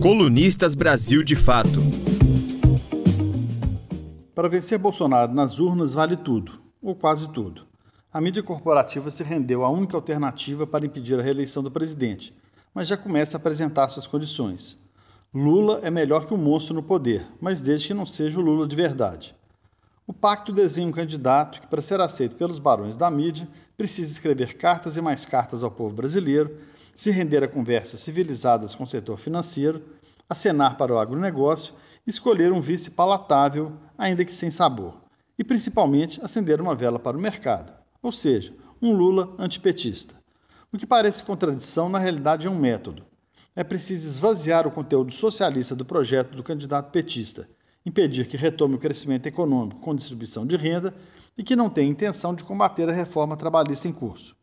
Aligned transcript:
Colunistas 0.00 0.76
Brasil 0.76 1.24
de 1.24 1.34
Fato. 1.34 1.82
Para 4.32 4.48
vencer 4.48 4.78
Bolsonaro 4.78 5.34
nas 5.34 5.58
urnas 5.58 5.92
vale 5.92 6.16
tudo, 6.16 6.52
ou 6.80 6.94
quase 6.94 7.28
tudo. 7.32 7.66
A 8.12 8.20
mídia 8.20 8.40
corporativa 8.40 9.10
se 9.10 9.24
rendeu 9.24 9.64
à 9.64 9.68
única 9.68 9.96
alternativa 9.96 10.64
para 10.64 10.86
impedir 10.86 11.18
a 11.18 11.22
reeleição 11.22 11.64
do 11.64 11.70
presidente, 11.70 12.32
mas 12.72 12.86
já 12.86 12.96
começa 12.96 13.36
a 13.36 13.40
apresentar 13.40 13.88
suas 13.88 14.06
condições. 14.06 14.78
Lula 15.34 15.80
é 15.82 15.90
melhor 15.90 16.26
que 16.26 16.32
um 16.32 16.38
monstro 16.38 16.76
no 16.76 16.82
poder, 16.82 17.26
mas 17.40 17.60
desde 17.60 17.88
que 17.88 17.94
não 17.94 18.06
seja 18.06 18.38
o 18.38 18.42
Lula 18.42 18.68
de 18.68 18.76
verdade. 18.76 19.34
O 20.06 20.12
pacto 20.12 20.52
desenha 20.52 20.86
um 20.86 20.92
candidato 20.92 21.60
que, 21.60 21.66
para 21.66 21.82
ser 21.82 22.00
aceito 22.00 22.36
pelos 22.36 22.60
barões 22.60 22.96
da 22.96 23.10
mídia, 23.10 23.48
precisa 23.76 24.12
escrever 24.12 24.54
cartas 24.54 24.96
e 24.96 25.02
mais 25.02 25.24
cartas 25.24 25.64
ao 25.64 25.72
povo 25.72 25.96
brasileiro, 25.96 26.56
se 26.94 27.10
render 27.10 27.42
a 27.42 27.48
conversas 27.48 28.00
civilizadas 28.00 28.74
com 28.74 28.84
o 28.84 28.86
setor 28.86 29.18
financeiro, 29.18 29.82
acenar 30.28 30.76
para 30.76 30.92
o 30.92 30.98
agronegócio 30.98 31.74
escolher 32.06 32.52
um 32.52 32.60
vice 32.60 32.92
palatável, 32.92 33.72
ainda 33.96 34.24
que 34.24 34.32
sem 34.32 34.50
sabor, 34.50 34.94
e 35.38 35.44
principalmente 35.44 36.20
acender 36.22 36.60
uma 36.60 36.74
vela 36.74 36.98
para 36.98 37.16
o 37.16 37.20
mercado, 37.20 37.72
ou 38.02 38.12
seja, 38.12 38.54
um 38.80 38.92
Lula 38.92 39.34
antipetista. 39.38 40.14
O 40.72 40.78
que 40.78 40.86
parece 40.86 41.24
contradição, 41.24 41.88
na 41.88 41.98
realidade, 41.98 42.46
é 42.46 42.50
um 42.50 42.58
método. 42.58 43.04
É 43.54 43.62
preciso 43.62 44.08
esvaziar 44.08 44.66
o 44.66 44.70
conteúdo 44.70 45.12
socialista 45.12 45.74
do 45.74 45.84
projeto 45.84 46.34
do 46.34 46.42
candidato 46.42 46.90
petista 46.90 47.48
impedir 47.88 48.26
que 48.26 48.36
retome 48.36 48.74
o 48.74 48.78
crescimento 48.78 49.26
econômico 49.26 49.80
com 49.80 49.94
distribuição 49.94 50.46
de 50.46 50.56
renda 50.56 50.94
e 51.36 51.42
que 51.42 51.56
não 51.56 51.70
tem 51.70 51.88
intenção 51.88 52.34
de 52.34 52.44
combater 52.44 52.88
a 52.88 52.92
reforma 52.92 53.36
trabalhista 53.36 53.88
em 53.88 53.92
curso. 53.92 54.36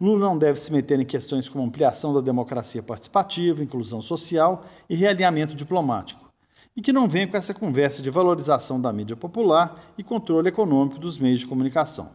Lula 0.00 0.26
não 0.26 0.36
deve 0.36 0.58
se 0.58 0.72
meter 0.72 0.98
em 0.98 1.04
questões 1.04 1.48
como 1.48 1.64
ampliação 1.64 2.12
da 2.12 2.20
democracia 2.20 2.82
participativa, 2.82 3.62
inclusão 3.62 4.02
social 4.02 4.64
e 4.90 4.96
realinhamento 4.96 5.54
diplomático, 5.54 6.32
e 6.76 6.82
que 6.82 6.92
não 6.92 7.08
venha 7.08 7.28
com 7.28 7.36
essa 7.36 7.54
conversa 7.54 8.02
de 8.02 8.10
valorização 8.10 8.80
da 8.80 8.92
mídia 8.92 9.16
popular 9.16 9.80
e 9.96 10.02
controle 10.02 10.48
econômico 10.48 10.98
dos 10.98 11.16
meios 11.16 11.40
de 11.40 11.46
comunicação. 11.46 12.10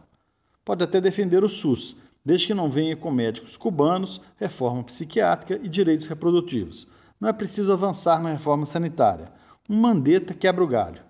Pode 0.64 0.84
até 0.84 1.00
defender 1.00 1.42
o 1.42 1.48
SUS, 1.48 1.96
desde 2.24 2.48
que 2.48 2.54
não 2.54 2.70
venha 2.70 2.94
com 2.94 3.10
médicos 3.10 3.56
cubanos, 3.56 4.20
reforma 4.36 4.84
psiquiátrica 4.84 5.58
e 5.64 5.68
direitos 5.68 6.06
reprodutivos. 6.06 6.86
Não 7.18 7.28
é 7.28 7.32
preciso 7.32 7.72
avançar 7.72 8.22
na 8.22 8.30
reforma 8.30 8.66
sanitária 8.66 9.32
um 9.68 9.76
mandeta 9.76 10.34
quebra 10.34 10.64
o 10.64 10.66
galho. 10.66 11.00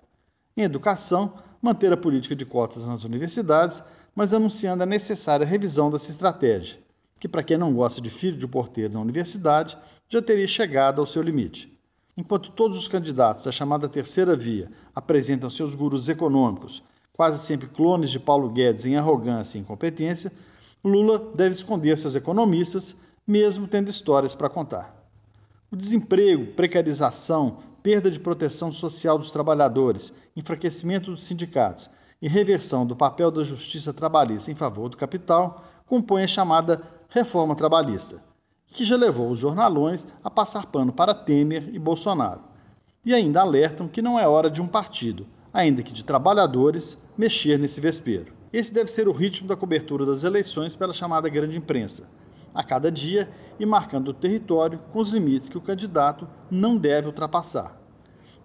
Em 0.55 0.61
educação, 0.61 1.33
manter 1.59 1.91
a 1.91 1.97
política 1.97 2.35
de 2.35 2.45
cotas 2.45 2.85
nas 2.85 3.03
universidades, 3.03 3.83
mas 4.15 4.33
anunciando 4.33 4.83
a 4.83 4.85
necessária 4.85 5.45
revisão 5.45 5.89
dessa 5.89 6.11
estratégia, 6.11 6.77
que, 7.19 7.27
para 7.27 7.43
quem 7.43 7.57
não 7.57 7.73
gosta 7.73 8.01
de 8.01 8.09
filho 8.09 8.37
de 8.37 8.47
porteiro 8.47 8.93
na 8.93 8.99
universidade, 8.99 9.77
já 10.09 10.21
teria 10.21 10.47
chegado 10.47 10.99
ao 10.99 11.05
seu 11.05 11.21
limite. 11.21 11.71
Enquanto 12.17 12.51
todos 12.51 12.77
os 12.77 12.87
candidatos 12.87 13.45
da 13.45 13.51
chamada 13.51 13.87
terceira 13.87 14.35
via 14.35 14.69
apresentam 14.93 15.49
seus 15.49 15.73
gurus 15.75 16.09
econômicos, 16.09 16.83
quase 17.13 17.43
sempre 17.45 17.67
clones 17.67 18.09
de 18.11 18.19
Paulo 18.19 18.49
Guedes 18.49 18.85
em 18.85 18.97
arrogância 18.97 19.57
e 19.57 19.61
incompetência, 19.61 20.31
Lula 20.83 21.31
deve 21.35 21.55
esconder 21.55 21.97
seus 21.97 22.15
economistas, 22.15 22.97
mesmo 23.25 23.67
tendo 23.67 23.89
histórias 23.89 24.35
para 24.35 24.49
contar. 24.49 24.95
O 25.71 25.75
desemprego, 25.75 26.53
precarização, 26.53 27.59
perda 27.81 28.11
de 28.11 28.19
proteção 28.19 28.71
social 28.71 29.17
dos 29.17 29.31
trabalhadores, 29.31 30.11
enfraquecimento 30.35 31.11
dos 31.11 31.23
sindicatos 31.23 31.89
e 32.21 32.27
reversão 32.27 32.85
do 32.85 32.95
papel 32.95 33.31
da 33.31 33.43
justiça 33.43 33.91
trabalhista 33.91 34.51
em 34.51 34.55
favor 34.55 34.89
do 34.89 34.97
capital 34.97 35.63
compõem 35.87 36.23
a 36.23 36.27
chamada 36.27 36.81
reforma 37.09 37.55
trabalhista, 37.55 38.23
que 38.67 38.85
já 38.85 38.95
levou 38.95 39.29
os 39.29 39.39
jornalões 39.39 40.07
a 40.23 40.29
passar 40.29 40.67
pano 40.67 40.93
para 40.93 41.15
Temer 41.15 41.69
e 41.73 41.79
Bolsonaro. 41.79 42.41
E 43.03 43.13
ainda 43.13 43.41
alertam 43.41 43.87
que 43.87 44.01
não 44.01 44.19
é 44.19 44.27
hora 44.27 44.49
de 44.49 44.61
um 44.61 44.67
partido, 44.67 45.25
ainda 45.51 45.81
que 45.81 45.91
de 45.91 46.03
trabalhadores, 46.03 46.97
mexer 47.17 47.57
nesse 47.57 47.81
vespeiro. 47.81 48.31
Esse 48.53 48.73
deve 48.73 48.91
ser 48.91 49.07
o 49.07 49.11
ritmo 49.11 49.47
da 49.47 49.55
cobertura 49.55 50.05
das 50.05 50.23
eleições 50.23 50.75
pela 50.75 50.93
chamada 50.93 51.27
grande 51.27 51.57
imprensa, 51.57 52.07
a 52.53 52.63
cada 52.63 52.91
dia 52.91 53.29
e 53.59 53.65
marcando 53.65 54.09
o 54.09 54.13
território 54.13 54.79
com 54.91 54.99
os 54.99 55.09
limites 55.09 55.49
que 55.49 55.57
o 55.57 55.61
candidato 55.61 56.27
não 56.49 56.77
deve 56.77 57.07
ultrapassar. 57.07 57.77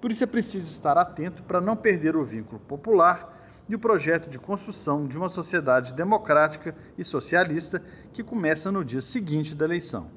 Por 0.00 0.10
isso 0.10 0.24
é 0.24 0.26
preciso 0.26 0.66
estar 0.66 0.96
atento 0.96 1.42
para 1.42 1.60
não 1.60 1.76
perder 1.76 2.16
o 2.16 2.24
vínculo 2.24 2.60
popular 2.60 3.35
e 3.68 3.74
o 3.74 3.78
projeto 3.78 4.28
de 4.28 4.38
construção 4.38 5.06
de 5.06 5.16
uma 5.16 5.28
sociedade 5.28 5.92
democrática 5.92 6.74
e 6.96 7.04
socialista 7.04 7.82
que 8.12 8.22
começa 8.22 8.70
no 8.70 8.84
dia 8.84 9.02
seguinte 9.02 9.54
da 9.54 9.64
eleição. 9.64 10.10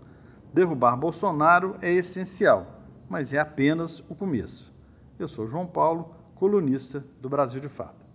Derrubar 0.54 0.96
Bolsonaro 0.96 1.76
é 1.82 1.92
essencial, 1.92 2.84
mas 3.10 3.34
é 3.34 3.40
apenas 3.40 4.00
o 4.10 4.16
começo. 4.16 4.74
Eu 5.18 5.28
sou 5.28 5.48
João 5.48 5.68
Paulo, 5.68 6.16
colunista 6.36 7.04
do 7.20 7.30
Brasil 7.30 7.60
de 7.60 7.70
Fato. 7.70 8.09